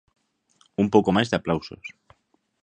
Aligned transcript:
Un 0.81 0.87
pouco 0.93 1.09
máis 1.15 1.29
de 1.29 1.37
aplausos. 1.39 1.85